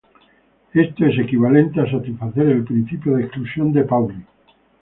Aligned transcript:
Esto 0.73 1.05
es 1.05 1.19
equivalente 1.19 1.79
a 1.79 1.85
satisfacer 1.91 2.47
el 2.49 2.63
principio 2.63 3.17
de 3.17 3.25
exclusión 3.25 3.71
de 3.71 3.83
Pauli. 3.83 4.25